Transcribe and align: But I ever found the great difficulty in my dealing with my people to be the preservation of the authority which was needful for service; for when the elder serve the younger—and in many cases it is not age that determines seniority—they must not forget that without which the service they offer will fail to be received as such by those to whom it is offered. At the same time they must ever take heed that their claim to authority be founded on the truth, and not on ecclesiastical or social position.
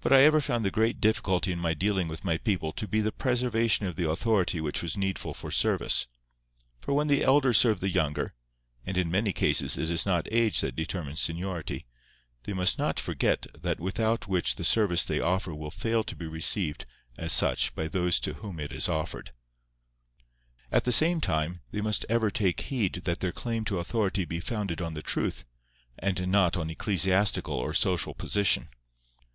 But 0.00 0.10
I 0.10 0.22
ever 0.22 0.40
found 0.40 0.64
the 0.64 0.70
great 0.70 1.02
difficulty 1.02 1.52
in 1.52 1.58
my 1.58 1.74
dealing 1.74 2.08
with 2.08 2.24
my 2.24 2.38
people 2.38 2.72
to 2.72 2.88
be 2.88 3.02
the 3.02 3.12
preservation 3.12 3.84
of 3.84 3.94
the 3.94 4.08
authority 4.10 4.58
which 4.58 4.82
was 4.82 4.96
needful 4.96 5.34
for 5.34 5.50
service; 5.50 6.06
for 6.80 6.94
when 6.94 7.08
the 7.08 7.22
elder 7.22 7.52
serve 7.52 7.80
the 7.80 7.90
younger—and 7.90 8.96
in 8.96 9.10
many 9.10 9.34
cases 9.34 9.76
it 9.76 9.90
is 9.90 10.06
not 10.06 10.32
age 10.32 10.62
that 10.62 10.74
determines 10.74 11.20
seniority—they 11.20 12.52
must 12.54 12.78
not 12.78 12.98
forget 12.98 13.46
that 13.60 13.80
without 13.80 14.26
which 14.26 14.54
the 14.56 14.64
service 14.64 15.04
they 15.04 15.20
offer 15.20 15.54
will 15.54 15.70
fail 15.70 16.02
to 16.04 16.16
be 16.16 16.26
received 16.26 16.86
as 17.18 17.30
such 17.30 17.74
by 17.74 17.86
those 17.86 18.18
to 18.20 18.32
whom 18.32 18.58
it 18.58 18.72
is 18.72 18.88
offered. 18.88 19.32
At 20.72 20.84
the 20.84 20.90
same 20.90 21.20
time 21.20 21.60
they 21.70 21.82
must 21.82 22.06
ever 22.08 22.30
take 22.30 22.60
heed 22.60 23.02
that 23.04 23.20
their 23.20 23.30
claim 23.30 23.66
to 23.66 23.78
authority 23.78 24.24
be 24.24 24.40
founded 24.40 24.80
on 24.80 24.94
the 24.94 25.02
truth, 25.02 25.44
and 25.98 26.28
not 26.28 26.56
on 26.56 26.70
ecclesiastical 26.70 27.56
or 27.56 27.74
social 27.74 28.14
position. 28.14 28.70